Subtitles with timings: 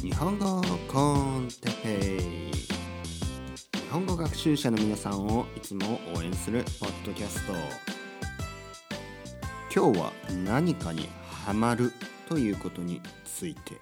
[0.00, 7.52] 日本語コンテペイ日本語学習者の皆さんをいつも応援するポッドキャスト
[9.74, 10.12] 今日は
[10.46, 11.08] 何かに
[11.44, 11.92] ハマる
[12.30, 13.74] ということについて。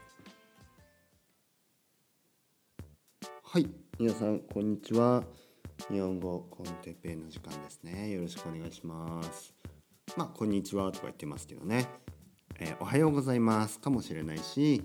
[3.45, 3.69] はい
[4.01, 5.23] 皆さんこんにちは。
[5.89, 8.11] 日本語コンテペイの時間ですね。
[8.11, 9.55] よろしくお願いします。
[10.17, 11.87] まあこんにちはとか言ってますけどね、
[12.59, 13.79] えーおはようございます。
[13.79, 14.83] かもしれないし、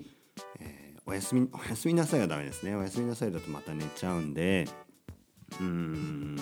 [0.60, 2.76] えーおやすみ おやすみなさいはダメですね。
[2.76, 4.68] おやすみなさいだとまた寝ちゃうんで。
[5.60, 6.38] うん、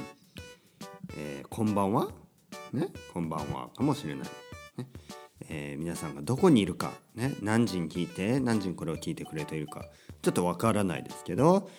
[1.16, 2.10] えーこんばんは？
[2.73, 2.90] ね？
[3.14, 4.28] こんばんはかもしれない、
[4.78, 4.88] ね？
[5.48, 8.42] えー皆さんがどこにいるか、ね、何時に聞いて？
[8.42, 9.86] 何時にこれを聞いてくれているか？
[10.22, 11.70] ちょっとわからないですけど、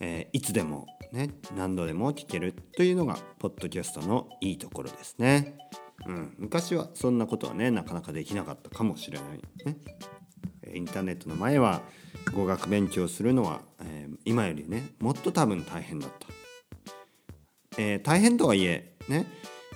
[0.00, 5.56] えーいつでも、ね、何度でも聞けるというのがポッドキャストのいいところですね。
[6.06, 9.78] うん、昔はそんなことはねなかなかできなかったかもしれない、ね？
[10.72, 11.82] インターネットの前は
[12.32, 16.26] 語学勉強するのは、えー今よりねもっと多分大変だった。
[17.76, 19.26] えー大変とはいえね、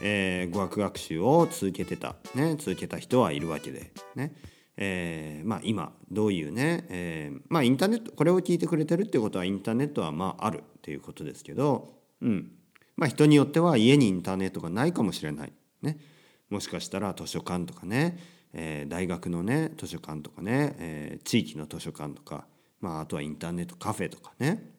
[0.00, 4.34] えー語学学習を続けてた、ね、続けた人はいるわけで、ね
[4.76, 12.52] えまあ、今どういうね、えまあ、インターネットこれを聞いてくれてるってことはインターネットはまああるっていうことですけど、うん。
[12.96, 15.98] まあ、人によっては家にインターネットがないかもしれない、ね、
[16.50, 18.18] もしかしたら図書館とかね、
[18.52, 22.46] えー大学のね図書館とかね、えー地域の図書館とか、
[22.80, 24.72] まあ、あとはインターネットカフェとかね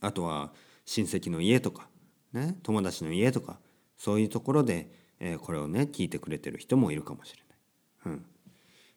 [0.00, 0.52] あとは
[0.84, 1.88] 親戚の家とか、
[2.32, 3.58] ね、友達の家とか
[3.96, 7.42] そういうところで、えーこれをね聞いてくれてる人もいるかもしれ
[8.04, 8.14] ない。
[8.14, 8.26] うん、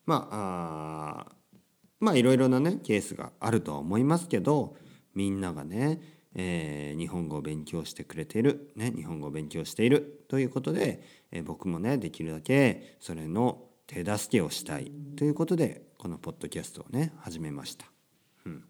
[0.06, 1.36] まああ
[2.00, 4.76] まあいろいろなねケースがあるとは思いますけど
[5.16, 6.02] みんながね、
[6.36, 17.88] えー日本語を勉強してくれている、ね、日本語を勉強しているということで、えー僕もねできるだけそれの手助けをしたいということでこのポッドキャストをね始めました。
[18.46, 18.64] うん。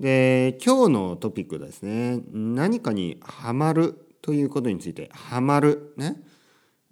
[0.00, 6.16] で今日のトピックですね何かにハマるということについてハマるね、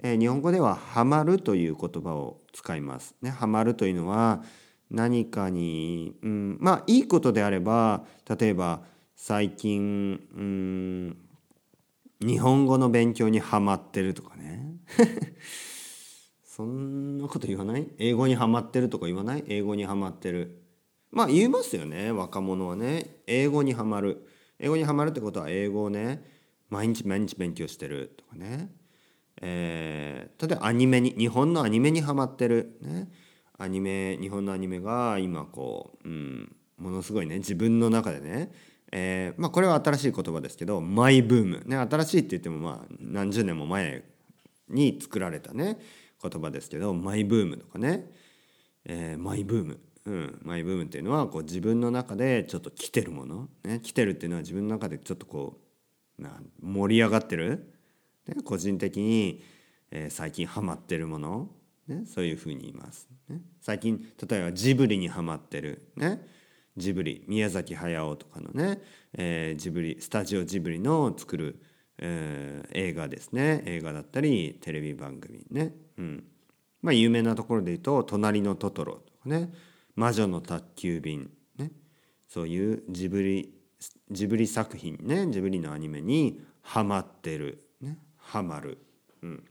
[0.02, 3.16] えー日本語ではハマるという言葉を使います。
[3.20, 4.44] ねハマるというのは
[4.88, 8.04] 何かに、うん、まあいいことであれば
[8.38, 8.82] 例えば
[9.16, 11.16] 最近、うん、
[12.20, 14.76] 日本語の勉強にハマってるとかね。
[16.56, 17.86] そんなこと言わない？
[17.98, 19.44] 英語にハマってるとか言わない？
[19.46, 20.62] 英語にハマってる。
[21.10, 22.12] まあ言いますよね。
[22.12, 23.20] 若者はね。
[23.26, 24.26] 英語にはまる。
[24.58, 26.24] 英語にはまるってことは英語をね
[26.70, 28.70] 毎日毎日勉強してるとかね。
[29.42, 32.78] えー例えばアニメに日本のアニメにはまってる。
[32.80, 33.10] ね。
[33.58, 37.36] アニメ日本のアニメが今こう、うん、ものすごいね。
[37.36, 38.50] 自分の中でね。
[38.92, 41.62] えーまあこれは新しい言葉ですけどマイブーム。
[41.66, 44.04] ね新しいって言ってもまあ何十年も前
[44.70, 45.78] に作られたね。
[46.28, 48.10] 言葉ですけどマイブームとかね。
[48.88, 55.60] えーマイブーム、うん、マイブームっていうのはこう自分の中でちょっと来てるもの、ね、来てるっていうのは自分の中でちょっとこ
[56.18, 57.72] うな盛り上がってる、
[58.28, 59.42] ね、個人的に、
[59.90, 61.50] えー最近ハマってるもの、
[61.88, 66.24] ね、そういうふうに言います、ね、最近例えばジブリにハマってる、ね、
[66.76, 67.24] ジブリ。
[67.26, 68.80] 宮崎駿とかのね、
[69.14, 71.60] えージブリスタジオジブリの作る、
[71.98, 73.62] えー映画ですね。
[73.64, 75.44] 映画だったりテレビ番組。
[75.50, 76.24] ね、うん、
[76.82, 79.52] まあ有名なところで言うと「隣のトトロ」とかね
[79.96, 81.72] 「魔女の宅急便」ね。
[82.28, 83.54] そういうジブリ
[84.10, 85.26] ジブリ作品ね。
[85.30, 88.78] ジブリのアニメにハマってる、ね、ハマる、
[89.22, 89.44] うん、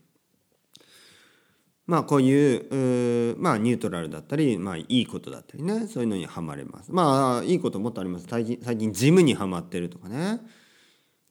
[1.86, 5.86] まあこういううまあニュートラルだったりまあいいことだったりね。
[5.86, 6.92] そういうのにはまれます。
[6.92, 8.26] まあいいこともっとあります。
[8.28, 10.40] 最近最近ジムにはまってるとかね。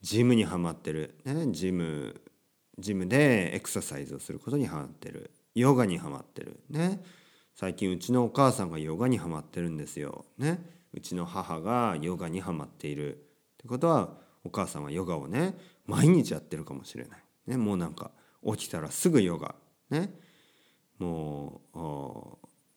[0.02, 2.22] ジムにはまってる、ね、ジム
[2.78, 5.32] ジムでエクササイズをすることにはまってる。
[5.54, 6.60] ヨガにはまってる。
[6.70, 7.02] ね。
[7.56, 10.62] 最近うちのお母さんがヨガにはまってるんですよ、ね、
[10.94, 13.16] うちの母がヨガにはまっている。
[13.16, 13.18] っ
[13.58, 18.12] てことはお母さんはヨガをね毎日やってるかもしれない、ね、もうなんか
[18.46, 19.56] 起きたらすぐヨガ。
[19.90, 20.14] ね。
[21.00, 21.62] も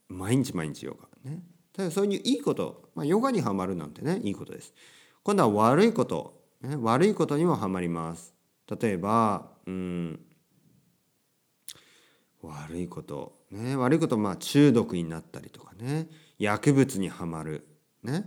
[0.08, 0.94] う毎日毎日ヨ
[1.24, 1.28] ガ。
[1.28, 1.42] ね。
[1.72, 4.72] ただそういういいこと、まあ、ヨガにはまるなんてねいいことです。
[5.24, 8.32] 今度は悪いこと、ね、悪いことにもはまります。
[8.80, 10.20] 例えばうん
[12.42, 17.66] 悪いこと、ね、悪いことまあ中毒になったりとかね薬物にはまる、
[18.02, 18.24] ね、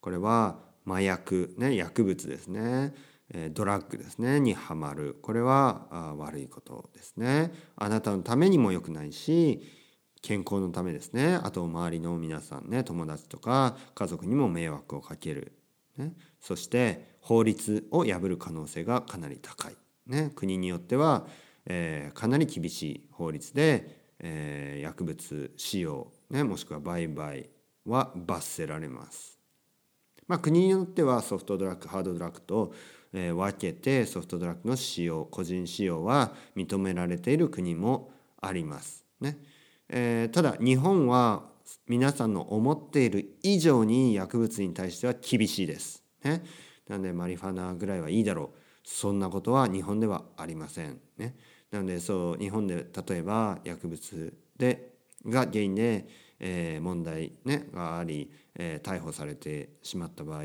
[0.00, 2.92] これは麻薬、ね、薬物ですね、
[3.32, 7.52] えドラッグですねにはまるこれはあ悪いことですね。
[7.76, 9.62] あなたのためにも良くないし
[10.22, 11.38] 健康のためですね。
[11.42, 15.52] あと周りの皆さんね友達とか家族にも迷惑をかける、
[15.96, 21.26] ね、そして法律を破る可能性がかなり高い、ね、国によっては、
[21.66, 27.48] えーかなり厳しい法律で、えー薬物使用、ね、もしくは売買
[27.86, 29.38] は罰せられます。
[30.28, 32.72] まあ、国によってはソフトドラッグハードドラッグと、
[33.12, 38.10] えー、分けてソフトドラッグの使用個人使用は認められている国も
[38.40, 39.04] あります。
[39.20, 39.38] ね
[39.88, 41.50] えー、ただ日本は
[41.86, 46.02] 皆さんの思っている以上に薬物に対しては厳しいです。
[46.24, 46.42] ね、
[46.88, 51.00] なのでマリファナぐらいはいいだろうそんなことは日本ではありません。
[51.16, 51.36] ね、
[51.70, 54.92] なのでそう日本で例えば薬物で
[55.26, 56.06] が原因で、
[56.40, 60.44] えー、問題、ね、があり、えー、逮捕されてしまった場合、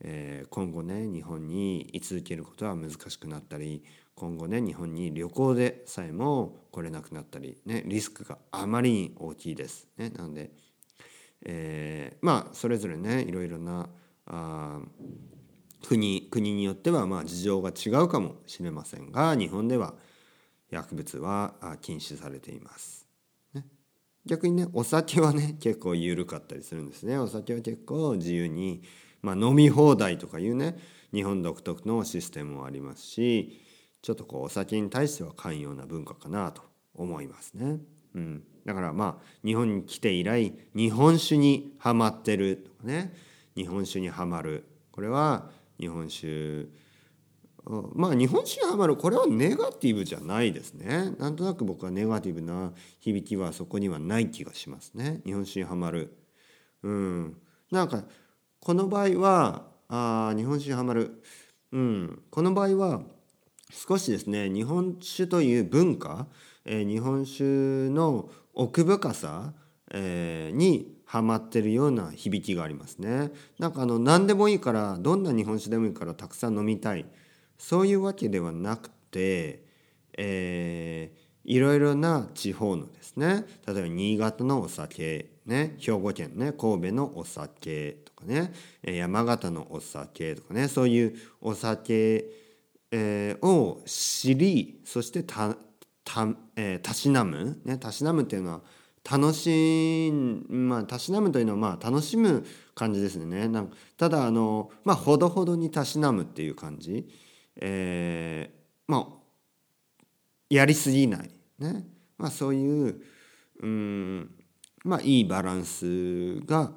[0.00, 3.84] えー、今後ね日本に居続けることは難しくなったり
[4.14, 9.88] 今後ね日本に旅行でさえも来れなくなったり、ね、リスクがあまりに大きいです。
[9.96, 10.50] ね、なので、
[11.44, 13.88] えー、まあそれぞれねいろいろな
[14.26, 14.80] あ
[15.86, 19.94] 国国によってはまあ事情が違うかもしれませんが日本では
[20.70, 23.06] 薬物は禁止されています。
[23.54, 23.64] ね、
[24.24, 27.18] 逆にねお酒はね 結構緩かったりするんですね。
[27.18, 28.82] お酒は結構自由に、
[29.22, 30.78] まあ、飲み放題とかいうね
[31.12, 33.60] 日本独特のシステムもありますし
[34.02, 36.62] ちょっとこうお酒に対しては寛容な文化かなと
[36.94, 37.80] 思いますね。
[38.14, 43.14] うん、だからまあ日本に来て以来日本酒にはまってるとかね
[43.56, 45.50] 日本酒にはまるこれは
[45.80, 46.68] 日本酒。
[47.94, 48.96] まあ日本酒にはまる。
[48.96, 51.12] これはネガティブじゃないですね。
[51.18, 55.20] なんとなく僕はネガティブな響きはそこにはない気がしますね。
[55.24, 56.16] 日本酒にはまる。
[56.82, 57.36] うん。
[57.70, 58.04] なんか
[58.60, 61.22] この場合はあ日本酒にはまる。
[61.72, 62.22] うん。
[62.30, 63.02] この場合は
[63.70, 66.26] 少しですね日本酒という文化、
[66.64, 67.44] えー、日本酒
[67.90, 69.52] の奥深さ、
[69.92, 73.32] えー、にハマってるような響きがありますね。
[73.58, 77.04] なんかあの何でもいいからどんな日本酒でもいいからたくさん飲みたい
[77.58, 79.64] そういうわけではなくて、
[80.16, 88.52] えー、いろいろな地方のですね例えば新潟のお酒、ね、兵庫県ね神戸のお酒とかね
[88.84, 92.24] 山形のお酒とかねそういうお酒、
[92.92, 95.56] えー、を知りそしてた
[96.04, 98.60] た、えー、たしなむ、ね、たしなむっていうのは
[99.08, 100.12] 楽し
[100.48, 102.44] まあたしなむというのはまあ楽しむ
[102.74, 103.48] 感じですね。
[103.48, 107.08] なんただあのまあほどほどにたしなむっていう感じ、
[107.56, 109.06] えー、まあ
[110.50, 111.86] やりすぎないね。
[112.18, 113.02] まあそういう
[113.62, 114.30] うん
[114.84, 116.72] まあいいバランスが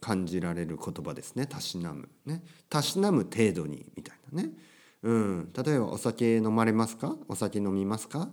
[0.00, 1.46] 感じられる言葉ですね。
[1.46, 2.42] たしなむね。
[2.68, 4.50] たしなむ程度にみたいなね。
[5.02, 5.52] うん。
[5.52, 7.16] 例えばお酒飲まれますか？
[7.28, 8.28] お酒飲みますか？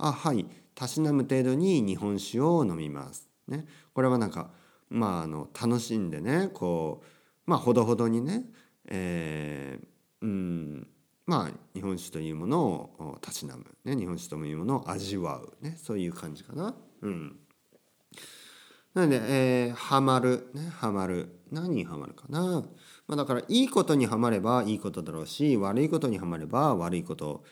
[0.00, 3.28] あはいたしなむ程度に日本酒を飲みます。
[3.48, 4.50] ね、これはなんか
[4.88, 7.06] まああの楽しんでねこう
[7.46, 8.44] まあほどほどにね、
[8.88, 10.88] えー、うん
[11.26, 16.74] まあ日本酒というものをたしなむ、ね、日本酒というものを味わう、ね、そういう感じかな。
[17.02, 17.36] うん
[18.94, 21.38] なので、えー、ハマる、ね、ハマる。
[21.52, 22.64] 何にハマるかな。
[23.06, 27.44] まあ、だから、いいことにはまればいいことだろうし、悪いことにはまれば悪いこと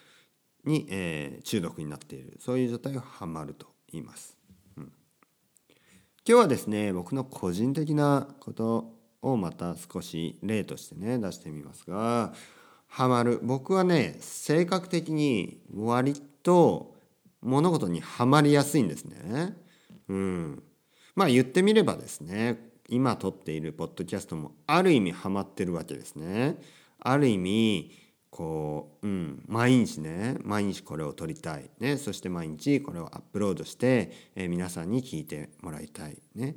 [0.64, 2.36] に、えー、中毒になっている。
[2.40, 4.36] そういう状態をハマると言います、
[4.76, 4.92] うん、今
[6.24, 12.32] 日はですね僕の個人的なことをまた少し例としてね出してみますが
[12.86, 13.40] ハマる。
[13.42, 16.94] 僕はね性格的に割と
[17.42, 19.56] 物事にはまりやすいんですね。
[20.08, 20.62] うん、
[21.14, 26.58] まあ言ってみればですね今撮っているポッドキャストもある意味ハマってるわけですね。
[27.00, 27.90] ある意味
[28.38, 36.54] こう、うん、毎日ね毎日これを撮りたい、ね、そして毎日これをアップロードして、えー、皆さんに聞いてもらいたい、ね、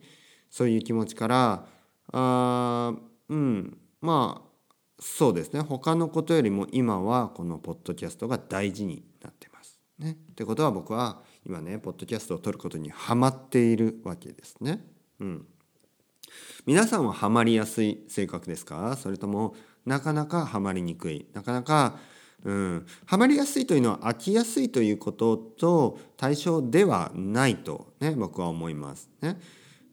[0.52, 1.66] そういう気持ちから
[2.12, 2.94] あ
[3.30, 4.52] うんまあ
[5.00, 5.62] そうですね。
[5.62, 9.80] 他のことよりも今はこのポッドキャストが大事になってます。
[9.98, 14.86] ね、ってことは僕は今ねポッドキャストを撮ることにハマっているわけですね。
[15.20, 15.48] うん、
[16.68, 18.96] 皆さんはハマりやすい性格ですか？
[18.96, 22.00] それともなかなかハマりにくいなかなか
[22.44, 29.10] うん、ハマりやすいというのは飽きやすいということと対象ではないと、ね、僕は思います。
[29.22, 29.40] ね、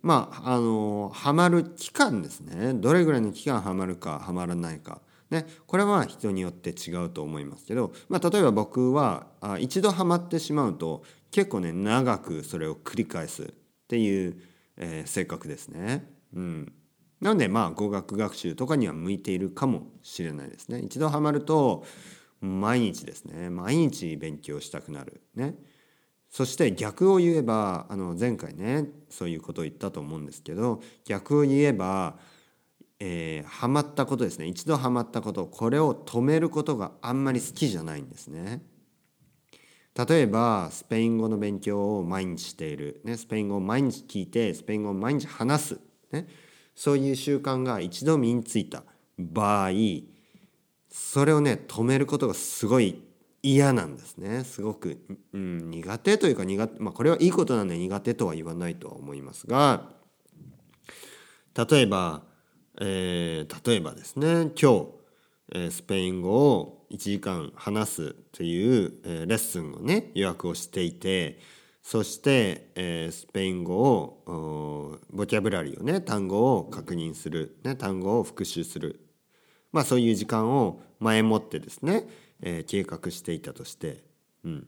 [0.02, 13.46] まああのハマる期間ですねどれぐらいの期間ハマるかハマらないか、ね、これは人によって違うと思いますけど、まあ、例えば僕はあ一度ハマってしまうと結構ね長くそれを繰り返すっ
[13.88, 14.40] ていう、
[14.78, 16.10] えー、性格ですね。
[16.34, 16.72] うん
[17.20, 20.80] なのでまあ語学学習とかには向いているかもしれないですね。
[20.80, 21.84] 一度ハマると
[22.40, 23.50] 毎日ですね。
[23.50, 25.20] 毎日勉強したくなる。
[25.34, 25.54] ね。
[26.30, 32.18] そして逆を言えばあの前回ねそういうことを言ったと思うんですけど逆を言えば、
[33.00, 34.46] えー、ハマったことですね。
[34.46, 38.62] 一度ハマったことこれを止めることがあんまり好きじゃないんですね。
[39.98, 45.80] 例えばスペイン語の勉強を毎日している、ね、スペイン語を毎日聞いてスペイン語を毎日話す。
[46.12, 46.28] ね、
[46.78, 48.84] そういう習慣が一度身についた
[49.18, 49.70] 場合
[50.88, 53.02] それをね止めることがすごい
[53.42, 54.44] 嫌なんですね。
[54.44, 55.00] すごく、
[55.32, 59.88] うん、苦手というか苦手まあこれはいいことなんで苦手とは言わないとは思いますが
[61.56, 62.22] 例えば、
[62.80, 64.86] えー、例えばですね今日、
[65.54, 71.40] えー、スペイン語を1時間話すという、えー、レッスンをね予約をしていて
[71.90, 79.00] そして、えー、スペイン語をボキャブラリーをね単語を確認する、ね、単語を復習する。
[79.72, 82.06] まあそういう時間を前もってですね、
[82.42, 84.04] えー、計画していたとして、
[84.44, 84.66] うん、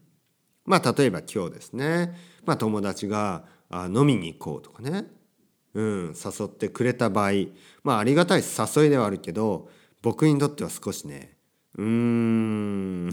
[0.64, 5.04] まあ例えば今日ですね、まあ、友達があ飲みに行こうとかね、
[5.74, 7.32] うん、誘ってくれた場合。
[7.84, 9.68] まあありがたい誘いではあるけど
[10.00, 11.36] 僕にとっては少しね
[11.76, 13.08] うーん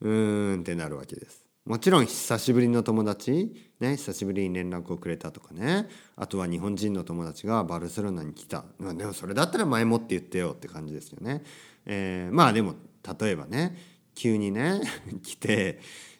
[0.00, 1.47] うーんってなるわけです。
[1.68, 11.42] もちろん久しぶりの友達、ね、久しぶりに連絡をくれたとかねあとは日本人の友達がバルセロナに来たまあでもそれだったら前もって言ってよって感じですよね。
[11.84, 12.74] えー、まあでも
[13.20, 13.76] 例えばね
[14.14, 14.80] 急にね
[15.22, 15.78] 来て、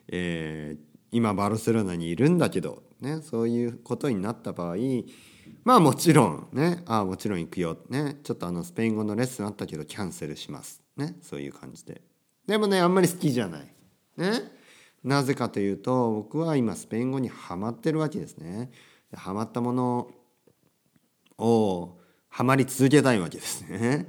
[0.09, 4.77] えー、今バルセロナにいるんだけど、ね、そういうことになった場合
[5.65, 12.03] まあもちろんねああもちろん行くよ、ね、ちょっとあのスペイン語のレッスンあったけどキャンセルします、ね、そういう感じで。
[12.47, 13.75] でもねあんまり好きじゃない。
[14.19, 14.58] ね
[15.05, 18.71] なぜかというと僕は今スペイン語にはまってるわけですね。
[19.13, 20.11] はまったもの
[21.39, 24.09] をはまり続けたいわけですね。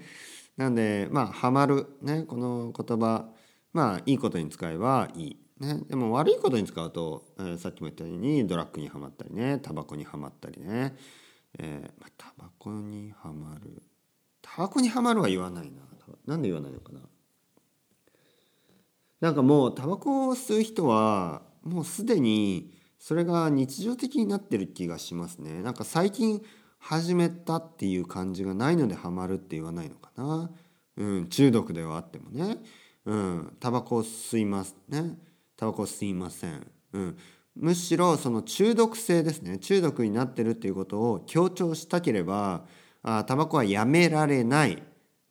[0.57, 3.29] なんでまあはまるねこの言葉
[3.71, 5.37] まあいいことに使えばいい。
[5.59, 10.95] ね、でも悪いことに使うと、えー、さっきも言ったようにドラッグにはまったりねタバコにはまったりね、
[11.57, 13.83] えーまあ、タバコにはまる
[14.41, 15.81] タバコにはまるは言わないな
[16.25, 17.01] なんで言わないのかな
[19.21, 25.61] なんかもうタバコを吸う人はもうすでにそれが日常的になってる気がしますね。
[25.61, 26.41] なんか最近
[26.77, 30.49] 始めたっていう感じがないのでハマるって言わないのかな、
[30.97, 32.57] うん、中毒ではあってもね。
[33.05, 35.17] うんタバコを吸いますね。
[35.57, 37.17] タバコを吸いません、うん、
[37.55, 39.57] むしろその中毒性ですね。
[39.57, 42.65] 中毒になってるっていうことを強調したければ
[43.01, 44.81] あタバコはやめられない、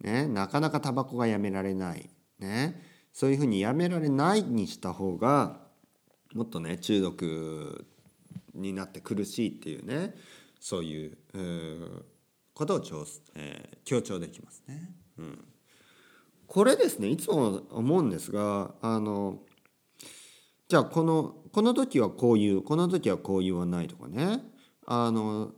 [0.01, 2.11] ね、なかなかタバコがやめられない。
[2.39, 2.88] ね。
[3.19, 5.57] そういうふうにやめられないにした方が
[6.35, 7.85] もっとね中毒
[8.55, 10.15] になって苦しいっていうね
[10.61, 11.19] そういう
[12.55, 14.95] ことを調、えー、強調できますね。
[15.19, 15.45] うん、
[16.47, 19.41] これですねいつも思うんですがあの
[20.69, 24.45] じゃあこのこの時はこういうこの時はこう言わないとかね
[24.87, 25.51] あの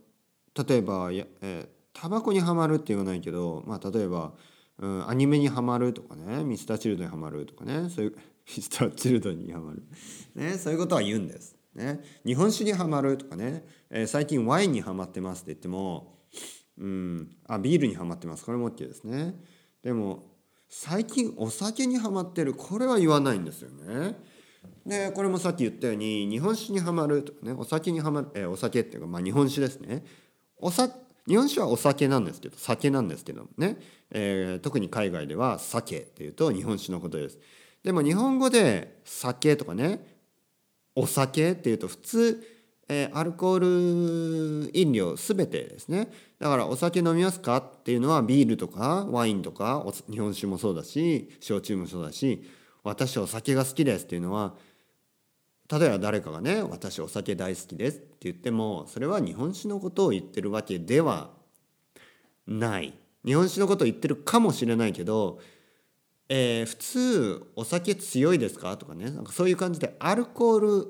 [0.67, 4.33] 例えばや、えー、タバコにはまるって言わないけど、まあ、例えば
[4.81, 8.17] うん、アニメにはまるとかねミスターチルドにはまるとかねそういう
[8.57, 9.83] ミスターチルドにはまる、
[10.35, 11.57] ね、そういうことは言うんです。
[11.75, 16.19] ね、日本酒にはまるとかね、えー、最近ワインにはまってますって言っても、
[16.77, 19.37] うん、あビールにはまってますこれも OK ですね。
[19.85, 20.25] でも
[20.69, 24.17] 最近お酒にはまってるこれは言わないんですよね。
[24.85, 30.05] でこれもさっき言ったように日本酒にはまるとかねお酒にはまる、えー、お酒っていうか、まあ、日本酒ですね。
[30.57, 30.91] おさ
[31.31, 33.79] 日本酒はお酒なんですけど酒なんですけどね、
[34.11, 37.39] えー、特に海外では酒っていうと日本酒のことです。
[37.85, 40.05] でも日本語で酒とかね
[40.97, 42.45] お酒っていうと普通、
[42.89, 46.09] えー、アルコール飲料全てですね。
[46.41, 52.43] だからお酒飲みますかっていうのはビールとかワインとか日本酒もそうだし焼酎もそうだし
[52.83, 54.55] 私はお酒が好きですっていうのは
[55.73, 61.31] 例えば誰かがね「私お酒大好きです」って言ってもそれは日本酒のことを言ってるわけでは
[62.47, 62.93] ない。
[63.25, 65.41] 日本酒のことを言ってるかもしれないけど、
[66.29, 68.77] えー、普通お酒強いですか？
[68.77, 69.11] とかね。
[69.11, 70.87] なんかそういう感じでアルコール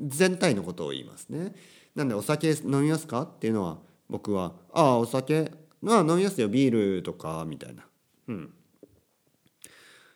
[0.00, 1.54] 全体のことを言いますね。
[1.94, 3.22] なんでお酒飲みますか？
[3.22, 3.78] っていうのは
[4.10, 7.86] 僕は「ああお酒まあ飲みますよビールとか」みたいな。
[8.28, 8.52] うん、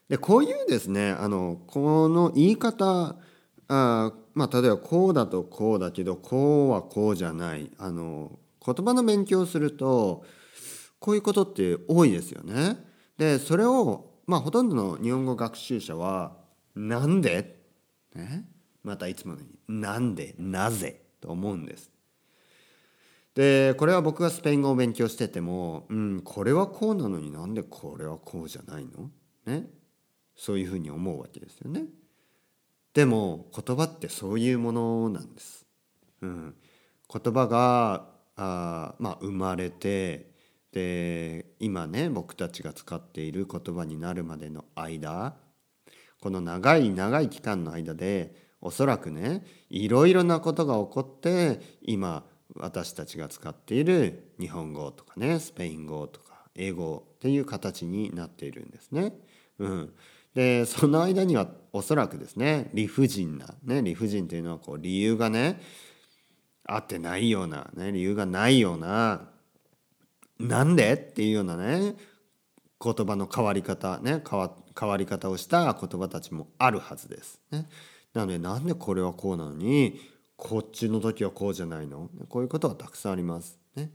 [0.08, 3.16] でこういうですねあのこの言い方
[3.68, 10.24] あまあ例えばこうだとこうだけどこうはこうじゃないあの言葉の勉強をすると
[10.98, 12.76] こういうことって多いですよね。
[13.18, 16.36] でそれをまあほとんどの日本語学習者は
[16.74, 17.60] 「なんで?」
[18.14, 18.48] ね？
[18.82, 20.34] またいつものように「なんで？
[20.38, 21.90] なぜ?」と思うんです。
[23.34, 29.10] でこれは僕がスペイン語を勉強してても、うん、これはこうなのになんでこれはこうじゃないの？
[29.44, 29.68] ね？
[30.34, 31.84] そういうふうに思うわけですよね。
[32.96, 35.66] でも言葉ってそういうものなんです。
[36.22, 36.54] うん、
[37.12, 40.30] 言葉があ、まあ、生まれて
[40.72, 45.36] で今ね僕たちが使っている言葉になるまでの間
[46.22, 52.24] この長い長い期間の間でおそらくねいろいろなことが起こって今
[52.54, 59.12] 私たちが使っている日本語とかねスペイン語とか英語っていう形になっているんですね。
[59.58, 59.94] うん、
[60.36, 65.62] でその間にはおそらくですね理不尽な、ね、理不尽というのはこう理由がね
[66.66, 69.30] 合ってないような、ね、理由がないような
[70.38, 71.94] なんでっていうようなね
[72.84, 74.38] 言葉の変わり方ね変
[74.88, 77.40] わり方をした言葉たちもあるはずです。
[77.50, 77.66] ね、
[78.12, 79.98] なのでなんでこれはこうなのに
[80.36, 82.10] こっちの時はこうじゃないの？
[82.28, 83.58] こういうことはたくさんあります。
[83.74, 83.90] ね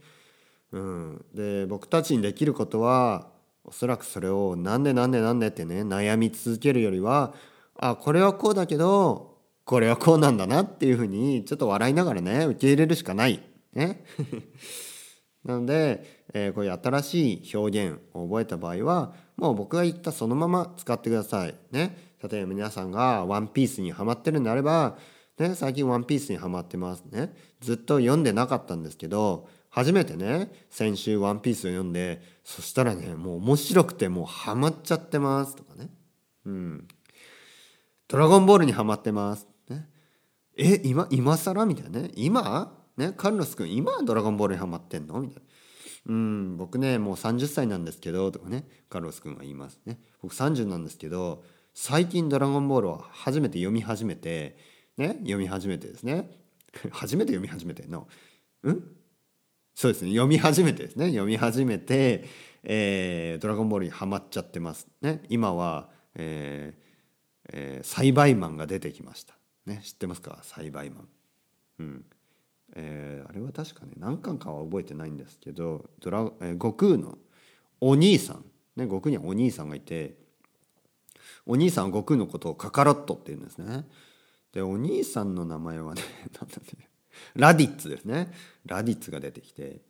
[0.72, 3.28] うん、で僕たちにできることは
[3.64, 7.34] おそらくそれをなんでなんでなんでってね悩み続けるよりは
[7.78, 13.42] あこれはこうだけどこれはこうなんだなっていうふうにちょっと笑いながらね受け入れるしかない。
[13.74, 14.04] ね
[15.46, 21.56] なので、えー、こういう新しい表現を覚えた場合はもう僕が言ったそのまま使ってください。
[21.72, 24.98] ね、例えば皆さんがワンピースにはまってるんであれば、
[25.40, 27.34] ね、最近ワンピースにはまってますね。
[27.60, 35.90] ずっと読んでなかったんですけど初めてね先週ワンピースを読んでそしたらねもう面白くてもうハマっちゃってますとかね。
[36.46, 36.88] うん。
[38.08, 39.48] ドラゴンボールにはまってます。
[39.70, 39.88] ね、
[40.58, 41.66] え今今更？
[41.66, 42.12] みたいなね。
[42.16, 42.78] 今？
[42.98, 45.22] ね、カルロス君今ドラゴンボールにハマってんの？
[45.22, 45.42] みたいな。
[46.08, 46.58] うん。
[46.58, 48.68] 僕ねもう30歳なんですけどとかね。
[48.90, 50.00] カルロス君が言いますね。
[50.22, 54.58] 僕30なんですけど最近ドラゴンボールを初めて読み始めて
[54.98, 55.16] ね。
[55.20, 56.30] 読み始めてですね。
[56.92, 58.10] 初めて読み始めての。
[58.64, 58.84] うん？
[59.76, 60.12] そうですね。
[60.12, 61.08] 読み始めてですね。
[61.08, 62.26] 読み始めて、
[62.64, 65.24] えー、ドラゴンボールにはまっちゃってますね。
[65.30, 66.82] 今は、えー
[67.54, 69.36] えー、栽培マンが出てきました。
[69.66, 69.82] ね。
[69.84, 70.40] 知ってますか？
[70.44, 71.08] 栽培マン。
[71.80, 72.06] うん。
[72.74, 77.18] えー、あれは確かね何巻かは覚えてないんですけどドラ、えー、悟空の
[77.82, 78.46] お兄さん、
[78.78, 80.16] ね、悟空にはお兄さんがいて
[81.46, 83.88] お兄さんは悟空のことをカカロットって言うんですね。
[84.54, 86.02] でお兄さんの名前はね
[86.40, 86.78] 何だっけ。
[87.36, 88.32] ラディッツですね。
[88.66, 89.82] ラディッツが出てきて。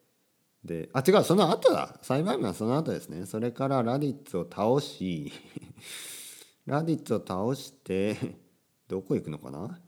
[0.64, 1.98] であ違うその後だ。
[2.04, 3.26] 栽培マンはその後ですね。
[3.26, 5.32] それからラディッツを倒し
[6.68, 8.16] ラディッツを倒して
[8.88, 9.80] どこ行くのかな？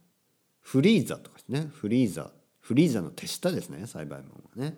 [0.61, 1.69] フリーザとかですね。
[1.71, 4.77] フリーザフリーザの手下ですね栽培マンはね。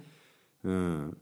[0.64, 1.18] うん。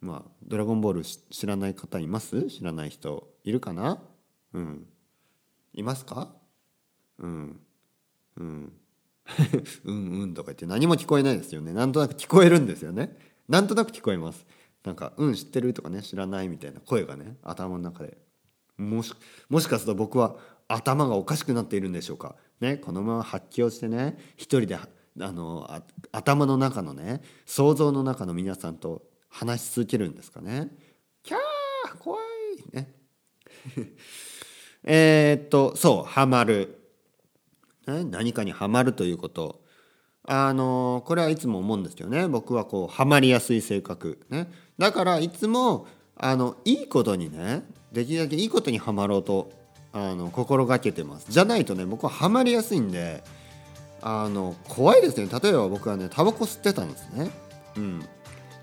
[0.00, 2.44] まあドラゴンボール知らない方います？
[2.44, 4.00] 知らない人いるかな？
[4.52, 4.86] うん。
[5.72, 6.32] いますか？
[7.18, 7.60] うん。
[8.36, 8.72] うん。
[9.84, 13.16] うんうんとか言って何も聞こえないですよねなんとなく聞こえるんですよね
[13.48, 14.46] なんとなく聞こえます
[14.84, 18.16] なんか「うん知ってる?」とかね知らないみたいな声がね頭の中で
[18.76, 19.12] もし
[19.48, 20.36] もしかすると僕は
[20.68, 24.88] 頭がおかしくなっているんでしょうかねこのまま発狂してね一人であ
[25.32, 30.68] の頭の中のね想像の中の皆さんと話し続けるんですかね。
[31.22, 32.92] キャー怖いね。
[34.84, 36.85] えっとそうハマる、
[37.86, 39.60] ね、何かにはまるということ。
[40.28, 42.26] あのこれはいつも思うんですよね。
[42.26, 44.18] 僕はこうハマりやすい性格。
[44.28, 44.50] ね。
[44.76, 49.52] だからいつもあのいいことにねできるだけいいことにはまろうと
[49.92, 51.26] あの心がけてます。
[51.30, 53.22] じゃないとね僕はハマりやすいんで
[54.02, 55.28] あの怖いですね。
[55.42, 57.30] 例えば僕はねタバコ吸ってたんですね。
[57.76, 58.08] うん。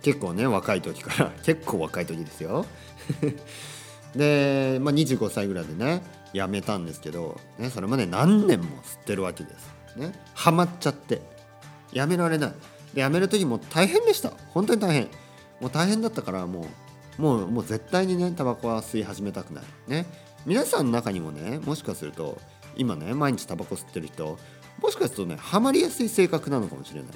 [0.02, 1.32] 結構ね若い時から。
[1.44, 2.66] 結構若い時ですよ。
[4.16, 9.98] で、まあ、25歳ぐらいでねやめたんですけど、ね、それまで何年も吸ってるわけです。
[9.98, 11.22] ねハマっちゃって。
[11.92, 12.54] やめられない。
[12.94, 14.32] でやめる時も大変でした。
[14.50, 15.04] 本当に大変。
[15.62, 16.68] もう大変だったからも
[17.20, 19.64] うもうもう絶対にねタバコは吸い始めたくない。
[19.88, 20.06] ね。
[20.46, 22.38] 皆さんの中にもねもしかすると
[22.76, 24.38] 今ね毎日タバコ吸ってる人
[24.82, 27.12] もしかするとねハマりやすい性格なのかもしれない。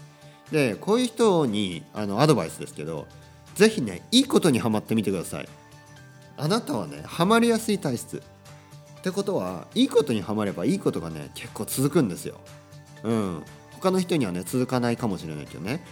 [0.51, 3.07] でこういう人にあのアドバイスですけど
[3.55, 5.49] 是非ねいいことにはまってみてください。
[6.37, 8.21] あなたはねハマりやすい体質。
[8.99, 12.35] ってことはいいことにはまればいいことがね結構続くんですよ。
[13.03, 13.43] うん。
[13.73, 15.83] 他の人にはね続かないかもしれないけどね。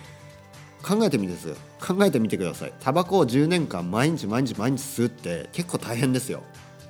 [0.83, 2.73] 考えてみです考えてみてください。
[2.79, 6.43] タバコを10年間毎日毎日毎日吸って結構大変ですよ。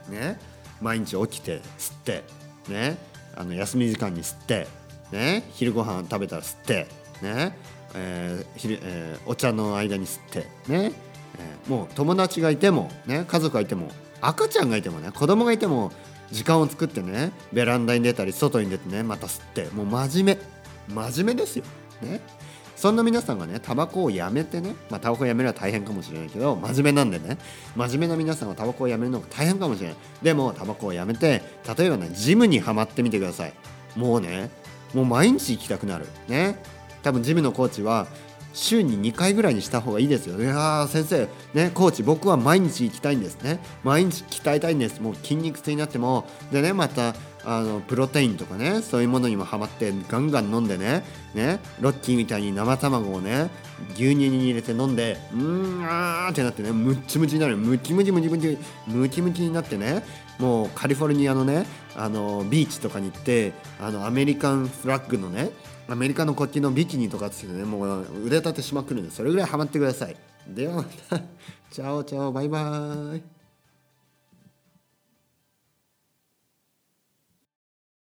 [0.10, 0.40] ね。
[0.82, 2.24] 毎日起きて吸って
[2.70, 2.98] ね。
[3.38, 4.68] あの休み時間に吸って
[5.12, 5.44] ね。
[5.52, 6.88] 昼ご飯食べたら吸って
[7.22, 7.58] ね。
[7.96, 10.92] えー昼えー、お茶の間に吸ってね、
[11.40, 13.90] えー、もう友達がいても、ね、家族がいても
[14.22, 15.92] 赤ちゃんがいてもね子供がいても
[16.32, 20.56] 時間を作ってねベランダに出たり外に出てねまた吸ってもう真面目。
[20.94, 21.66] 真面目ですよ。
[22.02, 22.22] ね。
[22.76, 27.38] そんな皆さんがねタバコをやめてねまあタバコをやめるのは大変かもしれないけど真面目なんでね
[27.76, 29.98] 真面目な皆さんはタバコをやめるのが大変かもしれない。
[30.22, 31.42] でもタバコをやめて
[31.78, 33.54] 例えばねジムにはまってみてください。
[33.96, 34.50] もうね
[34.94, 36.06] もう毎日行きたくなる。
[36.28, 36.62] ね。
[37.02, 38.08] 多分ジムのコーチは
[38.56, 40.52] 週に2回ぐらいにした方がいいですよね。
[40.52, 43.60] あ先生、ね、コーチ、僕は毎日行きたいんですね。
[43.84, 45.02] 毎日鍛えたいんです。
[45.02, 47.14] もう筋肉痛になっても、でね、また、
[47.46, 51.04] あのプロテインとかねそういうものにもハマってガンガン飲んでね
[51.36, 53.52] ねロッキーみたいに生卵をね
[53.94, 60.04] 牛乳に入れて飲んでうーんあーってなってねムッチムチになるムチムチムチムチムチムチになってね
[60.40, 65.52] もうカリフォルニアのねあのビーチとかに行ってあのアメリカンフラッグのね
[65.88, 70.16] アメリカの国旗のビキニとかつけてねもう腕立てしまくるんでそれぐらいハマってください。
[70.48, 71.20] ではまた。
[71.72, 73.35] チャオチャオバイバーイ。